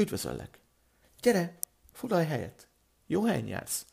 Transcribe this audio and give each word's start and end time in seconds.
Üdvözöllek! 0.00 0.58
Gyere, 1.20 1.58
foglalj 1.92 2.24
helyet! 2.24 2.68
Jó 3.06 3.24
helyen 3.24 3.46
jársz! 3.46 3.86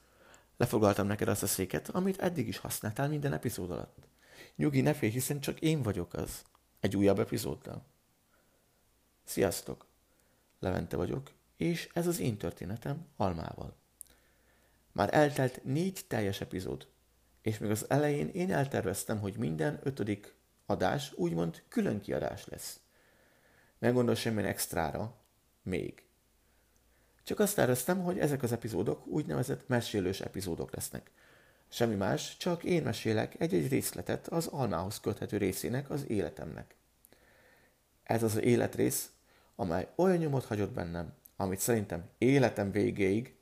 Lefoglaltam 0.58 1.08
neked 1.08 1.28
azt 1.28 1.44
a 1.44 1.48
széket, 1.48 1.90
amit 1.90 2.20
eddig 2.20 2.48
is 2.48 2.58
használtál 2.58 3.08
minden 3.08 3.34
epizód 3.34 3.72
alatt. 3.72 4.08
Nyugi, 4.56 4.82
ne 4.82 4.94
félj, 4.94 5.12
hiszen 5.12 5.40
csak 5.40 5.60
én 5.60 5.82
vagyok 5.82 6.14
az. 6.14 6.42
Egy 6.80 6.96
újabb 6.96 7.20
epizóddal. 7.20 7.86
Sziasztok! 9.24 9.86
Levente 10.60 10.96
vagyok, 10.96 11.32
és 11.58 11.90
ez 11.94 12.08
az 12.08 12.20
én 12.20 12.38
történetem 12.38 13.08
Almával. 13.16 13.78
Már 14.92 15.14
eltelt 15.14 15.64
négy 15.64 16.06
teljes 16.08 16.42
epizód, 16.42 16.88
és 17.42 17.58
még 17.58 17.70
az 17.70 17.90
elején 17.90 18.28
én 18.28 18.54
elterveztem, 18.54 19.20
hogy 19.20 19.38
minden 19.38 19.80
ötödik 19.84 20.36
adás 20.66 21.14
úgymond 21.14 21.64
külön 21.68 22.00
kiadás 22.00 22.46
lesz. 22.46 22.80
Nem 23.80 23.94
gondol 23.94 24.16
semmilyen 24.16 24.50
extrára, 24.50 25.26
még. 25.68 26.04
Csak 27.24 27.40
azt 27.40 27.56
terveztem, 27.56 28.04
hogy 28.04 28.20
ezek 28.20 28.44
az 28.44 28.52
epizódok 28.52 29.08
úgynevezett 29.08 29.68
mesélős 29.68 30.22
epizódok 30.22 30.76
lesznek. 30.76 31.12
Semmi 31.70 31.96
más, 31.96 32.38
csak 32.38 32.64
én 32.64 32.84
mesélek 32.84 33.40
egy-egy 33.40 33.68
részletet 33.68 34.28
az 34.28 34.48
almához 34.48 35.00
köthető 35.00 35.38
részének 35.38 35.90
az 35.90 36.10
életemnek. 36.10 36.76
Ez 38.04 38.24
az, 38.24 38.42
életrész, 38.42 39.10
amely 39.56 39.88
olyan 39.96 40.18
nyomot 40.18 40.46
hagyott 40.46 40.72
bennem, 40.72 41.14
amit 41.36 41.60
szerintem 41.60 42.10
életem 42.18 42.72
végéig 42.72 43.36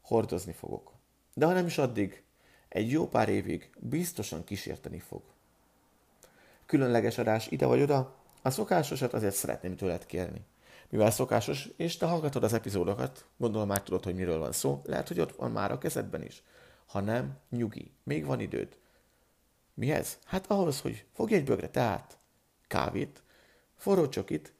hordozni 0.00 0.52
fogok. 0.52 0.92
De 1.34 1.46
ha 1.46 1.52
nem 1.52 1.66
is 1.66 1.78
addig, 1.78 2.22
egy 2.68 2.90
jó 2.90 3.08
pár 3.08 3.28
évig 3.28 3.70
biztosan 3.78 4.44
kísérteni 4.44 4.98
fog. 4.98 5.22
Különleges 6.66 7.18
adás 7.18 7.46
ide 7.46 7.66
vagy 7.66 7.82
oda, 7.82 8.16
a 8.42 8.50
szokásosat 8.50 9.12
azért 9.12 9.34
szeretném 9.34 9.76
tőled 9.76 10.06
kérni. 10.06 10.44
Mivel 10.90 11.10
szokásos, 11.10 11.68
és 11.76 11.96
te 11.96 12.06
hallgatod 12.06 12.44
az 12.44 12.52
epizódokat, 12.52 13.26
gondolom 13.36 13.68
már 13.68 13.82
tudod, 13.82 14.04
hogy 14.04 14.14
miről 14.14 14.38
van 14.38 14.52
szó, 14.52 14.82
lehet, 14.84 15.08
hogy 15.08 15.20
ott 15.20 15.36
van 15.36 15.50
már 15.50 15.72
a 15.72 15.78
kezedben 15.78 16.22
is. 16.22 16.42
Ha 16.86 17.00
nem, 17.00 17.38
nyugi, 17.50 17.92
még 18.02 18.24
van 18.24 18.40
időd. 18.40 18.76
Mihez? 19.74 20.18
Hát 20.24 20.50
ahhoz, 20.50 20.80
hogy 20.80 21.04
fogj 21.12 21.34
egy 21.34 21.44
bögre 21.44 21.68
teát, 21.68 22.18
kávét, 22.66 23.22
forró 23.76 24.08
csokit, 24.08 24.52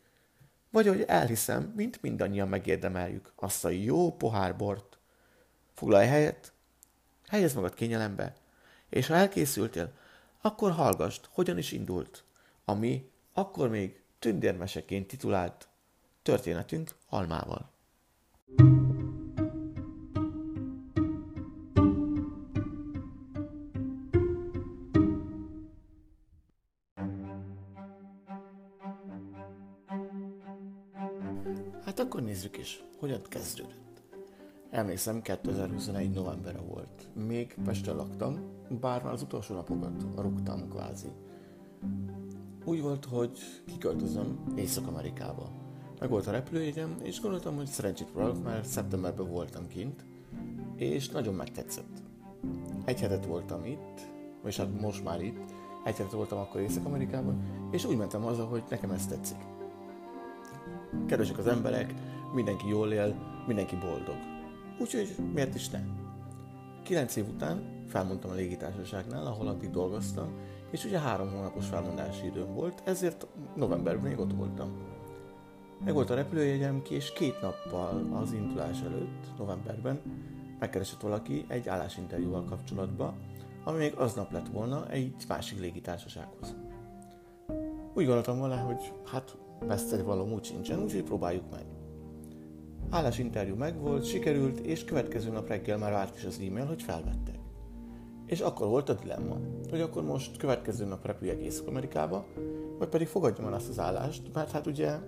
vagy 0.70 0.86
hogy 0.86 1.02
elhiszem, 1.02 1.72
mint 1.76 2.02
mindannyian 2.02 2.48
megérdemeljük, 2.48 3.32
azt 3.36 3.64
a 3.64 3.68
jó 3.68 4.16
pohár 4.16 4.56
bort. 4.56 4.98
Foglalj 5.74 6.06
helyet, 6.06 6.52
helyezd 7.28 7.54
magad 7.54 7.74
kényelembe, 7.74 8.34
és 8.88 9.06
ha 9.06 9.14
elkészültél, 9.14 9.92
akkor 10.40 10.70
hallgassd, 10.70 11.28
hogyan 11.30 11.58
is 11.58 11.72
indult, 11.72 12.24
ami 12.64 13.10
akkor 13.32 13.68
még 13.68 14.00
tündérmeseként 14.18 15.06
titulált 15.06 15.68
történetünk 16.26 16.94
almával. 17.08 17.70
Hát 31.84 31.98
akkor 31.98 32.22
nézzük 32.22 32.58
is, 32.58 32.82
hogyan 32.98 33.20
kezdődött. 33.28 34.02
Emlékszem, 34.70 35.22
2021 35.22 36.10
novemberre 36.10 36.60
volt. 36.60 37.08
Még 37.14 37.54
Pesten 37.64 37.96
laktam, 37.96 38.38
bár 38.80 39.02
már 39.02 39.12
az 39.12 39.22
utolsó 39.22 39.54
napokat 39.54 40.06
rúgtam 40.16 40.68
kvázi. 40.68 41.08
Úgy 42.64 42.80
volt, 42.80 43.04
hogy 43.04 43.38
kiköltözöm 43.66 44.52
Észak-Amerikába. 44.56 45.65
Meg 46.00 46.08
volt 46.08 46.26
a 46.26 46.30
repülőjegyem, 46.30 46.96
és 47.02 47.20
gondoltam, 47.20 47.56
hogy 47.56 47.66
szerencsét 47.66 48.10
próbálok, 48.10 48.42
mert 48.42 48.64
szeptemberben 48.64 49.28
voltam 49.28 49.68
kint, 49.68 50.04
és 50.76 51.08
nagyon 51.08 51.34
megtetszett. 51.34 52.02
Egy 52.84 53.00
hetet 53.00 53.26
voltam 53.26 53.64
itt, 53.64 54.00
és 54.44 54.56
hát 54.56 54.80
most 54.80 55.04
már 55.04 55.20
itt, 55.20 55.50
egy 55.84 55.96
hetet 55.96 56.12
voltam 56.12 56.38
akkor 56.38 56.60
Észak-Amerikában, 56.60 57.42
és 57.70 57.84
úgy 57.84 57.96
mentem 57.96 58.22
haza, 58.22 58.44
hogy 58.44 58.62
nekem 58.70 58.90
ez 58.90 59.06
tetszik. 59.06 59.38
Kedvesek 61.06 61.38
az 61.38 61.46
emberek, 61.46 61.94
mindenki 62.34 62.68
jól 62.68 62.92
él, 62.92 63.14
mindenki 63.46 63.76
boldog. 63.76 64.16
Úgyhogy 64.80 65.16
miért 65.32 65.54
is 65.54 65.68
ne? 65.68 65.80
Kilenc 66.82 67.16
év 67.16 67.28
után 67.28 67.84
felmondtam 67.88 68.30
a 68.30 68.34
légitársaságnál, 68.34 69.26
ahol 69.26 69.46
addig 69.46 69.70
dolgoztam, 69.70 70.28
és 70.70 70.84
ugye 70.84 70.98
három 70.98 71.30
hónapos 71.30 71.66
felmondási 71.66 72.26
időm 72.26 72.54
volt, 72.54 72.82
ezért 72.84 73.26
novemberben 73.54 74.08
még 74.08 74.18
ott 74.18 74.32
voltam. 74.32 74.95
Meg 75.84 75.94
volt 75.94 76.10
a 76.10 76.14
repülőjegyem 76.14 76.82
ki, 76.82 76.94
és 76.94 77.12
két 77.12 77.40
nappal 77.40 78.08
az 78.12 78.32
indulás 78.32 78.80
előtt, 78.80 79.38
novemberben, 79.38 80.00
megkeresett 80.58 81.00
valaki 81.00 81.44
egy 81.48 81.68
állásinterjúval 81.68 82.44
kapcsolatban, 82.44 83.14
ami 83.64 83.78
még 83.78 83.94
aznap 83.94 84.32
lett 84.32 84.48
volna 84.48 84.90
egy 84.90 85.14
másik 85.28 85.60
légitársasághoz. 85.60 86.54
Úgy 87.94 88.04
gondoltam 88.04 88.38
volna, 88.38 88.56
hogy 88.56 88.92
hát 89.04 89.36
veszteni 89.60 90.02
való 90.02 90.34
úgy 90.34 90.44
sincsen, 90.44 90.82
úgyhogy 90.82 91.02
próbáljuk 91.02 91.50
meg. 91.50 91.64
Állásinterjú 92.90 93.54
megvolt, 93.54 94.04
sikerült, 94.04 94.58
és 94.58 94.84
következő 94.84 95.30
nap 95.30 95.48
reggel 95.48 95.78
már 95.78 95.92
várt 95.92 96.16
is 96.16 96.24
az 96.24 96.40
e-mail, 96.48 96.66
hogy 96.66 96.82
felvettek. 96.82 97.38
És 98.26 98.40
akkor 98.40 98.68
volt 98.68 98.88
a 98.88 98.94
dilemma, 98.94 99.36
hogy 99.70 99.80
akkor 99.80 100.04
most 100.04 100.36
következő 100.36 100.84
nap 100.84 101.06
repüljek 101.06 101.40
Észak-Amerikába, 101.40 102.26
vagy 102.78 102.88
pedig 102.88 103.06
fogadjam 103.06 103.46
el 103.46 103.52
azt 103.52 103.68
az 103.68 103.78
állást, 103.78 104.22
mert 104.32 104.50
hát 104.50 104.66
ugye 104.66 104.98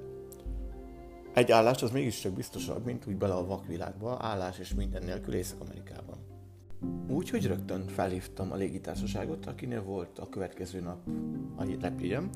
egy 1.34 1.50
állás 1.52 1.82
az 1.82 1.90
mégiscsak 1.90 2.32
biztosabb, 2.32 2.84
mint 2.84 3.06
úgy 3.06 3.16
bele 3.16 3.34
a 3.34 3.46
vakvilágba, 3.46 4.18
állás 4.20 4.58
és 4.58 4.74
minden 4.74 5.02
nélkül 5.02 5.34
Észak-Amerikában. 5.34 6.16
Úgyhogy 7.08 7.46
rögtön 7.46 7.86
felhívtam 7.86 8.52
a 8.52 8.56
légitársaságot, 8.56 9.46
akinél 9.46 9.82
volt 9.82 10.18
a 10.18 10.28
következő 10.28 10.80
nap 10.80 10.98
a 11.56 11.64
repjegyem, 11.80 12.30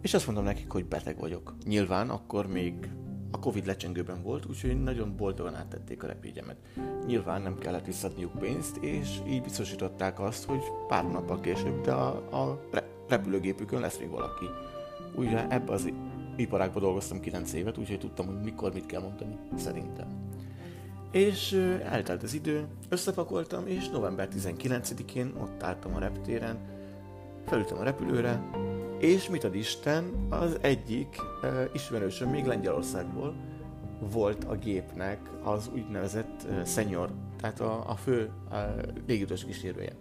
és 0.00 0.14
azt 0.14 0.26
mondom 0.26 0.44
nekik, 0.44 0.70
hogy 0.70 0.86
beteg 0.86 1.18
vagyok. 1.18 1.54
Nyilván 1.64 2.10
akkor 2.10 2.46
még 2.46 2.90
a 3.30 3.38
Covid 3.38 3.66
lecsengőben 3.66 4.22
volt, 4.22 4.46
úgyhogy 4.46 4.82
nagyon 4.82 5.16
boldogan 5.16 5.54
áttették 5.54 6.02
a 6.02 6.06
repjegyemet. 6.06 6.56
Nyilván 7.06 7.42
nem 7.42 7.58
kellett 7.58 7.86
visszadniuk 7.86 8.38
pénzt, 8.38 8.76
és 8.76 9.18
így 9.28 9.42
biztosították 9.42 10.20
azt, 10.20 10.44
hogy 10.44 10.62
pár 10.88 11.10
nappal 11.10 11.40
később, 11.40 11.80
de 11.80 11.92
a, 11.92 12.08
a 12.42 12.60
repülőgépükön 13.08 13.80
lesz 13.80 13.98
még 13.98 14.10
valaki. 14.10 14.46
Ugye 15.16 15.48
ebbe 15.48 15.72
az 15.72 15.92
iparágban 16.38 16.82
dolgoztam 16.82 17.20
9 17.20 17.52
évet, 17.52 17.78
úgyhogy 17.78 17.98
tudtam, 17.98 18.26
hogy 18.26 18.40
mikor 18.40 18.72
mit 18.72 18.86
kell 18.86 19.00
mondani, 19.00 19.38
szerintem. 19.56 20.06
És 21.10 21.52
eltelt 21.84 22.22
az 22.22 22.34
idő, 22.34 22.66
összepakoltam, 22.88 23.66
és 23.66 23.88
november 23.88 24.28
19-én 24.34 25.32
ott 25.40 25.62
álltam 25.62 25.94
a 25.94 25.98
reptéren, 25.98 26.58
felültem 27.46 27.78
a 27.78 27.82
repülőre, 27.82 28.42
és 28.98 29.28
mit 29.28 29.44
ad 29.44 29.54
Isten, 29.54 30.26
az 30.30 30.58
egyik 30.60 31.16
uh, 31.42 31.64
ismerősöm 31.72 32.30
még 32.30 32.44
Lengyelországból 32.44 33.34
volt 34.00 34.44
a 34.44 34.54
gépnek 34.54 35.18
az 35.42 35.70
úgynevezett 35.74 36.46
uh, 36.48 36.66
senior, 36.66 37.10
tehát 37.40 37.60
a, 37.60 37.90
a 37.90 37.94
fő 37.94 38.30
uh, 38.50 38.58
légitős 39.06 39.44
kísérője. 39.44 39.92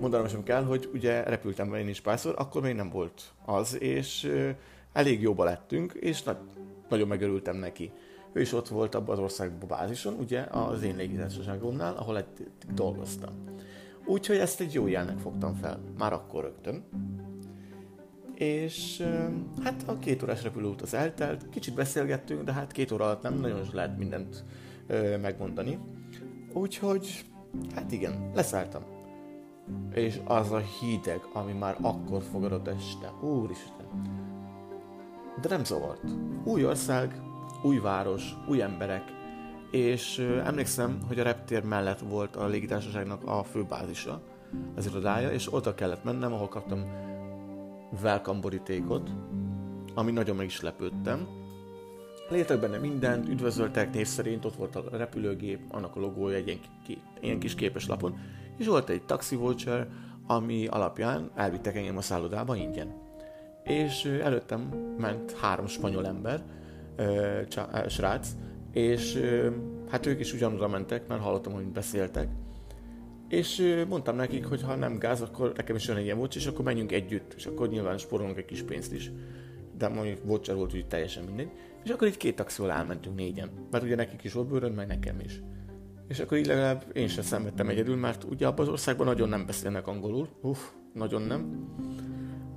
Mondanom 0.00 0.28
sem 0.28 0.42
kell, 0.42 0.64
hogy 0.64 0.90
ugye 0.94 1.22
repültem 1.22 1.74
én 1.74 1.88
is 1.88 2.00
párszor, 2.00 2.34
akkor 2.38 2.62
még 2.62 2.74
nem 2.74 2.90
volt 2.90 3.22
az, 3.44 3.80
és 3.80 4.24
uh, 4.24 4.50
elég 4.96 5.20
jóba 5.20 5.44
lettünk, 5.44 5.92
és 5.92 6.22
na- 6.22 6.44
nagyon 6.88 7.08
megörültem 7.08 7.56
neki. 7.56 7.92
Ő 8.32 8.40
is 8.40 8.52
ott 8.52 8.68
volt 8.68 8.94
abban 8.94 9.14
az 9.16 9.22
országban 9.22 9.68
bázison, 9.68 10.14
ugye 10.14 10.40
az 10.40 10.82
én 10.82 10.96
légitársaságomnál, 10.96 11.94
ahol 11.94 12.16
egy 12.16 12.26
dolgoztam. 12.74 13.34
Úgyhogy 14.06 14.36
ezt 14.36 14.60
egy 14.60 14.72
jó 14.72 14.86
jelnek 14.86 15.18
fogtam 15.18 15.54
fel, 15.54 15.80
már 15.98 16.12
akkor 16.12 16.42
rögtön 16.42 16.84
és 18.38 19.06
hát 19.62 19.82
a 19.86 19.98
két 19.98 20.22
órás 20.22 20.42
repülőút 20.42 20.82
az 20.82 20.94
eltelt, 20.94 21.48
kicsit 21.48 21.74
beszélgettünk, 21.74 22.42
de 22.42 22.52
hát 22.52 22.72
két 22.72 22.92
óra 22.92 23.04
alatt 23.04 23.22
nem 23.22 23.34
nagyon 23.34 23.60
lehet 23.72 23.98
mindent 23.98 24.44
megmondani. 25.20 25.78
Úgyhogy, 26.52 27.24
hát 27.74 27.92
igen, 27.92 28.30
leszálltam. 28.34 28.82
És 29.94 30.20
az 30.24 30.52
a 30.52 30.58
hideg, 30.58 31.20
ami 31.32 31.52
már 31.52 31.76
akkor 31.80 32.22
fogadott 32.22 32.68
este, 32.68 33.12
úristen. 33.20 33.86
De 35.40 35.48
nem 35.48 35.64
zavart. 35.64 36.02
Új 36.44 36.66
ország, 36.66 37.22
új 37.62 37.78
város, 37.78 38.36
új 38.48 38.62
emberek, 38.62 39.02
és 39.70 40.18
emlékszem, 40.44 40.98
hogy 41.06 41.18
a 41.18 41.22
reptér 41.22 41.64
mellett 41.64 42.00
volt 42.00 42.36
a 42.36 42.46
légitársaságnak 42.46 43.24
a 43.24 43.42
főbázisa, 43.42 44.20
az 44.76 44.86
irodája, 44.86 45.30
és 45.30 45.54
oda 45.54 45.74
kellett 45.74 46.04
mennem, 46.04 46.32
ahol 46.32 46.48
kaptam 46.48 46.84
welcome 48.02 48.40
borítékot, 48.40 49.10
ami 49.94 50.12
nagyon 50.12 50.36
meg 50.36 50.46
is 50.46 50.60
lepődtem. 50.60 51.26
Létek 52.28 52.60
benne 52.60 52.78
mindent, 52.78 53.28
üdvözöltek 53.28 53.92
név 53.94 54.06
szerint, 54.06 54.44
ott 54.44 54.56
volt 54.56 54.76
a 54.76 54.96
repülőgép, 54.96 55.60
annak 55.70 55.96
a 55.96 56.00
logója 56.00 56.36
egy 56.36 56.46
ilyen, 56.46 56.60
ki, 56.86 56.98
ilyen 57.20 57.38
kis 57.38 57.54
képes 57.54 57.86
lapon, 57.86 58.18
és 58.56 58.66
volt 58.66 58.88
egy 58.88 59.02
taxi 59.02 59.36
voucher, 59.36 59.88
ami 60.26 60.66
alapján 60.66 61.30
elvittek 61.34 61.76
engem 61.76 61.96
a 61.96 62.00
szállodába 62.00 62.56
ingyen. 62.56 63.05
És 63.66 64.04
előttem 64.04 64.60
ment 64.98 65.32
három 65.32 65.66
spanyol 65.66 66.06
ember, 66.06 66.42
srác, 67.88 68.28
és 68.72 69.20
hát 69.88 70.06
ők 70.06 70.20
is 70.20 70.32
ugyanoda 70.32 70.68
mentek, 70.68 71.08
mert 71.08 71.20
hallottam, 71.20 71.52
hogy 71.52 71.64
beszéltek, 71.64 72.28
és 73.28 73.76
mondtam 73.88 74.16
nekik, 74.16 74.46
hogy 74.46 74.62
ha 74.62 74.74
nem 74.74 74.98
gáz, 74.98 75.20
akkor 75.20 75.52
nekem 75.56 75.76
is 75.76 75.86
jön 75.86 75.96
egy 75.96 76.04
ilyen 76.04 76.18
volt, 76.18 76.34
és 76.34 76.46
akkor 76.46 76.64
menjünk 76.64 76.92
együtt, 76.92 77.32
és 77.36 77.46
akkor 77.46 77.68
nyilván 77.68 77.98
spórolunk 77.98 78.38
egy 78.38 78.44
kis 78.44 78.62
pénzt 78.62 78.92
is. 78.92 79.10
De 79.78 79.88
mondjuk 79.88 80.24
voucher 80.24 80.54
volt, 80.54 80.74
úgy 80.74 80.86
teljesen 80.86 81.24
mindegy. 81.24 81.50
És 81.84 81.90
akkor 81.90 82.08
így 82.08 82.16
két 82.16 82.36
taxival 82.36 82.70
elmentünk 82.70 83.16
négyen, 83.16 83.50
mert 83.70 83.84
ugye 83.84 83.94
nekik 83.94 84.24
is 84.24 84.32
volt 84.32 84.48
bőrön, 84.48 84.72
meg 84.72 84.86
nekem 84.86 85.20
is. 85.24 85.42
És 86.08 86.18
akkor 86.18 86.38
így 86.38 86.46
legalább 86.46 86.84
én 86.92 87.08
sem 87.08 87.24
szenvedtem 87.24 87.68
egyedül, 87.68 87.96
mert 87.96 88.24
ugye 88.24 88.46
abban 88.46 88.66
az 88.66 88.72
országban 88.72 89.06
nagyon 89.06 89.28
nem 89.28 89.46
beszélnek 89.46 89.86
angolul. 89.86 90.28
Uff, 90.42 90.58
nagyon 90.92 91.22
nem. 91.22 91.68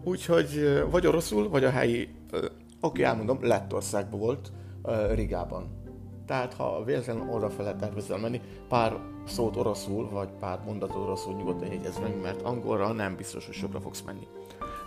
Úgyhogy 0.04 0.84
vagy 0.90 1.08
oroszul, 1.08 1.50
vagy 1.50 1.64
a 1.64 1.70
helyi, 1.70 2.10
oké, 2.32 2.48
okay, 2.82 3.04
elmondom, 3.04 3.38
Lettországban 3.42 4.20
volt, 4.20 4.52
Rigában. 5.14 5.78
Tehát 6.26 6.54
ha 6.54 6.84
véletlenül 6.84 7.30
oda 7.30 7.50
fel 7.50 7.64
lehet 7.64 7.80
tervezel 7.80 8.18
menni, 8.18 8.42
pár 8.68 8.98
szót 9.28 9.56
oroszul, 9.56 10.10
vagy 10.10 10.30
pár 10.40 10.60
mondatot 10.66 11.04
oroszul 11.04 11.34
nyugodtan 11.34 11.72
jegyez 11.72 12.00
meg, 12.00 12.22
mert 12.22 12.42
angolra 12.42 12.92
nem 12.92 13.16
biztos, 13.16 13.46
hogy 13.46 13.56
sokra 13.56 13.80
fogsz 13.80 14.02
menni. 14.02 14.28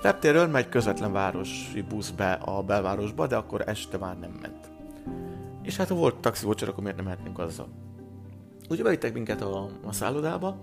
Reptéről 0.02 0.46
megy 0.46 0.68
közvetlen 0.68 1.12
városi 1.12 1.82
busz 1.82 2.10
be 2.10 2.32
a 2.32 2.62
belvárosba, 2.62 3.26
de 3.26 3.36
akkor 3.36 3.62
este 3.66 3.98
már 3.98 4.18
nem 4.18 4.38
ment. 4.40 4.70
És 5.62 5.76
hát 5.76 5.88
ha 5.88 5.94
volt 5.94 6.16
taxi 6.16 6.44
voucher, 6.44 6.68
akkor 6.68 6.82
miért 6.82 6.96
nem 6.96 7.06
mehetnénk 7.06 7.38
azzal? 7.38 7.68
Ugye 8.68 8.82
bevittek 8.82 9.12
minket 9.12 9.42
a, 9.42 9.68
a 9.86 9.92
szállodába, 9.92 10.58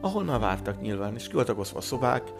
ahol 0.00 0.24
már 0.24 0.40
vártak 0.40 0.80
nyilván, 0.80 1.14
és 1.14 1.28
ki 1.28 1.34
voltak 1.34 1.58
oszva 1.58 1.78
a 1.78 1.82
szobák. 1.82 2.32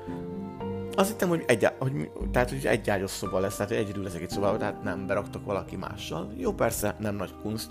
Azt 0.96 1.11
hittem, 1.11 1.29
hogy 1.29 1.44
egy, 1.46 1.69
hogy, 1.79 2.11
tehát, 2.32 2.50
hogy 2.50 2.67
egy 2.67 2.91
ágyos 2.91 3.11
szoba 3.11 3.38
lesz, 3.38 3.56
tehát 3.56 3.70
hogy 3.70 3.81
egyedül 3.81 4.02
leszek 4.02 4.23
egy 4.23 4.31
szobában, 4.31 4.58
tehát 4.58 4.82
nem 4.82 5.06
beraktak 5.06 5.44
valaki 5.44 5.76
mással. 5.76 6.32
Jó, 6.37 6.52
persze, 6.52 6.96
nem 6.99 7.14
nagy 7.14 7.35
kunst. 7.43 7.69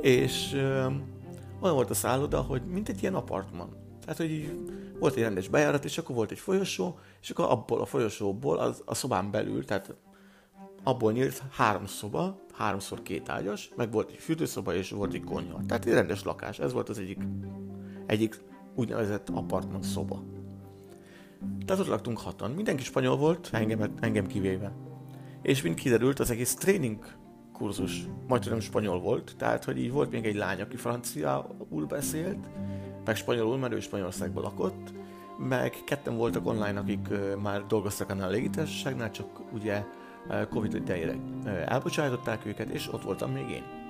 És 0.00 0.52
ö, 0.54 0.86
olyan 1.60 1.74
volt 1.74 1.90
a 1.90 1.94
szálloda, 1.94 2.40
hogy 2.40 2.62
mint 2.66 2.88
egy 2.88 3.02
ilyen 3.02 3.14
apartman. 3.14 3.68
Tehát, 4.00 4.16
hogy 4.16 4.60
volt 4.98 5.14
egy 5.14 5.22
rendes 5.22 5.48
bejárat, 5.48 5.84
és 5.84 5.98
akkor 5.98 6.16
volt 6.16 6.30
egy 6.30 6.38
folyosó, 6.38 6.98
és 7.22 7.30
akkor 7.30 7.44
abból 7.48 7.80
a 7.80 7.84
folyosóból 7.84 8.58
az, 8.58 8.82
a 8.84 8.94
szobán 8.94 9.30
belül, 9.30 9.64
tehát 9.64 9.94
abból 10.82 11.12
nyílt 11.12 11.42
három 11.50 11.86
szoba, 11.86 12.44
háromszor 12.52 13.02
két 13.02 13.28
ágyas, 13.28 13.70
meg 13.76 13.92
volt 13.92 14.10
egy 14.10 14.18
fürdőszoba, 14.18 14.74
és 14.74 14.90
volt 14.90 15.14
egy 15.14 15.24
konyha. 15.24 15.60
Tehát 15.66 15.86
egy 15.86 15.92
rendes 15.92 16.22
lakás. 16.24 16.58
Ez 16.58 16.72
volt 16.72 16.88
az 16.88 16.98
egyik, 16.98 17.18
egyik 18.06 18.40
úgynevezett 18.74 19.28
apartman 19.28 19.82
szoba. 19.82 20.22
Tehát 21.66 21.82
ott 21.82 21.88
laktunk 21.88 22.18
hatan. 22.18 22.50
Mindenki 22.50 22.82
spanyol 22.82 23.16
volt, 23.16 23.48
engem, 23.52 23.94
engem 24.00 24.26
kivéve. 24.26 24.72
És 25.42 25.62
mint 25.62 25.80
kiderült, 25.80 26.18
az 26.18 26.30
egész 26.30 26.54
tréning 26.54 27.04
kurzus 27.52 28.06
majd 28.28 28.42
tudom 28.42 28.60
spanyol 28.60 29.00
volt, 29.00 29.34
tehát 29.38 29.64
hogy 29.64 29.78
így 29.78 29.92
volt 29.92 30.10
még 30.10 30.24
egy 30.24 30.34
lány, 30.34 30.60
aki 30.60 30.76
franciául 30.76 31.86
beszélt, 31.88 32.46
meg 33.04 33.16
spanyolul, 33.16 33.58
mert 33.58 33.72
ő 33.72 33.80
Spanyolországban 33.80 34.42
lakott, 34.42 34.92
meg 35.38 35.74
ketten 35.86 36.16
voltak 36.16 36.46
online, 36.46 36.80
akik 36.80 37.08
már 37.42 37.66
dolgoztak 37.66 38.10
annál 38.10 38.28
a 38.28 38.30
légitársaságnál, 38.30 39.10
csak 39.10 39.40
ugye 39.52 39.84
Covid 40.50 40.74
idejére 40.74 41.16
elbocsájtották 41.66 42.46
őket, 42.46 42.68
és 42.68 42.92
ott 42.92 43.02
voltam 43.02 43.32
még 43.32 43.50
én. 43.50 43.83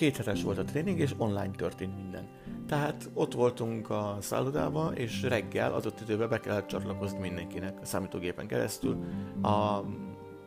Két 0.00 0.42
volt 0.42 0.58
a 0.58 0.64
tréning, 0.64 0.98
és 0.98 1.14
online 1.16 1.50
történt 1.56 1.96
minden. 1.96 2.28
Tehát 2.66 3.10
ott 3.14 3.34
voltunk 3.34 3.90
a 3.90 4.16
szállodában, 4.20 4.94
és 4.94 5.22
reggel 5.22 5.74
adott 5.74 6.00
időben 6.00 6.28
be 6.28 6.40
kellett 6.40 6.66
csatlakozni 6.66 7.18
mindenkinek 7.18 7.78
a 7.82 7.84
számítógépen 7.84 8.46
keresztül, 8.46 8.96
a 9.42 9.80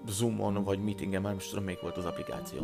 Zoomon 0.07 0.63
vagy 0.63 0.83
meetingen, 0.83 1.21
már 1.21 1.33
most 1.33 1.49
tudom, 1.49 1.63
még 1.63 1.77
volt 1.81 1.97
az 1.97 2.05
applikáció. 2.05 2.61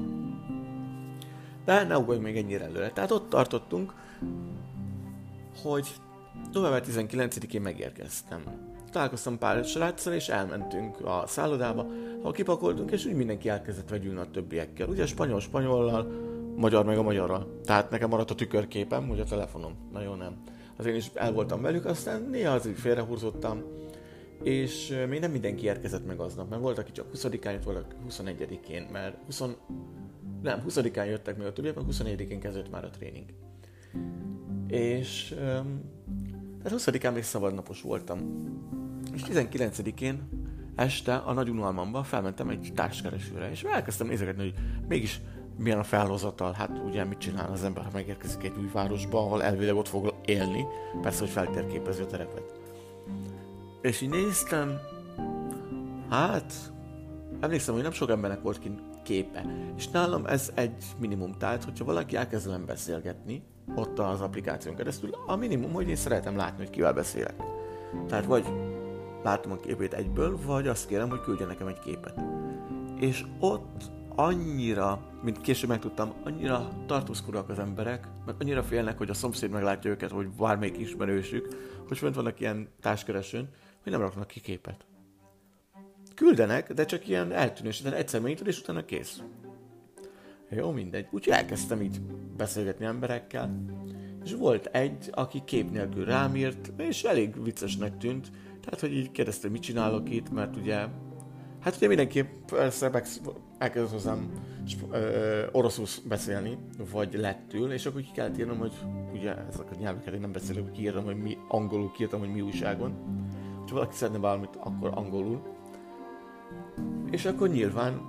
De 1.65 1.83
ne 1.83 1.97
ugorjunk 1.97 2.25
még 2.25 2.38
ennyire 2.38 2.63
előre. 2.63 2.91
Tehát 2.91 3.12
ott 3.12 3.30
tartottunk, 3.30 3.94
hogy 5.63 5.88
november 6.53 6.83
19-én 6.88 7.62
megérkeztem. 7.62 8.41
Találkoztam 8.91 9.38
pár 9.38 9.65
sráccal, 9.65 10.13
és 10.13 10.27
elmentünk 10.27 11.06
a 11.06 11.24
szállodába, 11.27 11.86
ahol 12.19 12.31
kipakoltunk, 12.31 12.91
és 12.91 13.06
úgy 13.06 13.15
mindenki 13.15 13.50
elkezdett 13.50 13.89
vegyülni 13.89 14.19
a 14.19 14.31
többiekkel. 14.31 14.88
Ugye 14.88 15.06
spanyol 15.06 15.39
spanyolal, 15.39 16.27
magyar 16.59 16.85
meg 16.85 16.97
a 16.97 17.03
magyarral. 17.03 17.59
Tehát 17.63 17.89
nekem 17.89 18.09
maradt 18.09 18.31
a 18.31 18.35
tükörképem, 18.35 19.09
ugye 19.09 19.21
a 19.21 19.25
telefonom. 19.25 19.73
Na 19.91 20.01
jó, 20.01 20.13
nem. 20.13 20.41
Az 20.75 20.85
én 20.85 20.95
is 20.95 21.11
el 21.13 21.31
voltam 21.31 21.61
velük, 21.61 21.85
aztán 21.85 22.21
néha 22.21 22.53
az 22.53 22.67
így 22.67 22.79
félrehúzottam, 22.79 23.63
és 24.44 25.03
még 25.09 25.19
nem 25.19 25.31
mindenki 25.31 25.65
érkezett 25.65 26.06
meg 26.06 26.19
aznap, 26.19 26.50
mert 26.50 26.61
volt, 26.61 26.77
aki 26.77 26.91
csak 26.91 27.06
20-án 27.13 27.51
jött, 27.51 27.63
volt, 27.63 27.95
21-én, 28.09 28.88
mert 28.91 29.15
20, 29.25 29.44
nem, 30.41 30.63
20-án 30.67 31.07
jöttek 31.07 31.38
meg 31.38 31.47
a 31.47 31.53
többiek, 31.53 31.75
mert 31.75 31.88
24-én 31.91 32.39
kezdődött 32.39 32.71
már 32.71 32.83
a 32.83 32.89
tréning. 32.89 33.25
És 34.67 35.35
tehát 36.63 36.79
20-án 36.79 37.13
még 37.13 37.23
szabadnapos 37.23 37.81
voltam. 37.81 38.19
És 39.13 39.21
19-én 39.27 40.29
este 40.75 41.15
a 41.15 41.33
nagy 41.33 41.50
unalmamban 41.50 42.03
felmentem 42.03 42.50
egy 42.50 42.71
társkeresőre, 42.75 43.50
és 43.51 43.63
elkezdtem 43.63 44.07
nézegetni, 44.07 44.41
hogy 44.41 44.53
mégis 44.88 45.21
milyen 45.59 45.79
a 45.79 45.83
felhozatal, 45.83 46.51
hát 46.51 46.81
ugye 46.85 47.03
mit 47.03 47.17
csinál 47.17 47.51
az 47.51 47.63
ember, 47.63 47.83
ha 47.83 47.89
megérkezik 47.94 48.44
egy 48.44 48.57
új 48.57 48.69
városba, 48.73 49.19
ahol 49.19 49.44
elvileg 49.44 49.75
ott 49.75 49.88
fog 49.88 50.13
élni, 50.25 50.65
persze, 51.01 51.19
hogy 51.19 51.29
feltérképezi 51.29 52.01
a 52.01 52.06
terepet. 52.06 52.59
És 53.81 54.01
így 54.01 54.09
néztem, 54.09 54.79
hát, 56.09 56.53
emlékszem, 57.39 57.73
hogy 57.73 57.83
nem 57.83 57.91
sok 57.91 58.09
embernek 58.09 58.41
volt 58.41 58.59
kint 58.59 58.79
képe. 59.03 59.45
És 59.77 59.89
nálam 59.89 60.25
ez 60.25 60.51
egy 60.56 60.83
minimum, 61.00 61.31
tehát 61.38 61.63
hogyha 61.63 61.85
valaki 61.85 62.15
elkezd 62.15 62.45
velem 62.45 62.65
beszélgetni, 62.65 63.44
ott 63.75 64.00
az 64.00 64.21
applikáción 64.21 64.75
keresztül, 64.75 65.09
a 65.27 65.35
minimum, 65.35 65.71
hogy 65.71 65.89
én 65.89 65.95
szeretem 65.95 66.35
látni, 66.35 66.57
hogy 66.63 66.69
kivel 66.69 66.94
beszélek. 66.94 67.35
Tehát 68.07 68.25
vagy 68.25 68.45
látom 69.23 69.51
a 69.51 69.55
képét 69.55 69.94
egyből, 69.94 70.38
vagy 70.45 70.67
azt 70.67 70.88
kérem, 70.88 71.09
hogy 71.09 71.21
küldje 71.21 71.45
nekem 71.45 71.67
egy 71.67 71.79
képet. 71.79 72.21
És 73.00 73.25
ott 73.39 73.97
annyira, 74.19 75.01
mint 75.24 75.42
később 75.42 75.69
megtudtam, 75.69 76.13
annyira 76.24 76.69
tartózkodnak 76.86 77.50
az 77.50 77.60
emberek, 77.60 78.07
meg 78.25 78.36
annyira 78.39 78.63
félnek, 78.63 78.98
hogy 78.98 79.10
a 79.10 79.13
szomszéd 79.13 79.50
meglátja 79.50 79.89
őket, 79.89 80.12
hogy 80.12 80.30
bármelyik 80.30 80.77
ismerősük, 80.77 81.48
hogy 81.88 81.98
fönt 81.98 82.16
vannak 82.16 82.39
ilyen 82.39 82.69
társkeresőn, 82.81 83.50
hogy 83.83 83.92
nem 83.92 84.01
raknak 84.01 84.27
ki 84.27 84.39
képet. 84.39 84.86
Küldenek, 86.16 86.74
de 86.74 86.86
csak 86.86 87.07
ilyen 87.07 87.31
eltűnés, 87.31 87.82
egyszer 87.82 88.22
megnyitod, 88.22 88.48
és 88.48 88.60
utána 88.60 88.86
kész. 88.86 89.22
Jó, 90.50 90.72
mindegy. 90.72 91.08
Úgyhogy 91.12 91.34
elkezdtem 91.34 91.82
így 91.82 92.01
beszélgetni 92.38 92.86
emberekkel, 92.86 93.65
és 94.24 94.34
volt 94.34 94.65
egy, 94.65 95.10
aki 95.12 95.41
kép 95.46 95.72
nélkül 95.72 96.05
rám 96.05 96.36
írt, 96.36 96.72
és 96.77 97.03
elég 97.03 97.43
viccesnek 97.43 97.98
tűnt, 97.98 98.32
tehát, 98.62 98.79
hogy 98.79 98.93
így 98.93 99.12
kérdezte, 99.12 99.50
mit 99.50 99.62
csinálok 99.62 100.10
itt, 100.10 100.29
mert 100.29 100.55
ugye, 100.55 100.88
hát 101.60 101.75
ugye 101.75 101.88
mindenki 101.88 102.30
persze 102.46 102.92
elkezdett 103.58 103.92
hozzám 103.92 104.32
oroszul 105.51 105.86
beszélni, 106.08 106.58
vagy 106.92 107.13
lettül, 107.13 107.72
és 107.72 107.86
akkor 107.86 108.01
ki 108.01 108.12
kellett 108.13 108.38
írnom, 108.38 108.58
hogy 108.58 108.74
ugye 109.13 109.36
ezek 109.36 109.72
a 109.72 109.75
nyelveket 109.80 110.13
én 110.13 110.20
nem 110.20 110.32
beszélek, 110.32 110.72
kiírtam, 110.72 111.04
hogy 111.04 111.18
mi 111.18 111.38
angolul 111.48 111.92
kiírtam, 111.92 112.20
hogy 112.20 112.32
mi 112.32 112.42
újságon. 112.42 112.94
Ha 113.68 113.75
valaki 113.75 113.96
szeretne 113.96 114.20
valamit, 114.20 114.56
akkor 114.60 114.92
angolul. 114.94 115.42
És 117.12 117.25
akkor 117.25 117.50
nyilván 117.50 118.01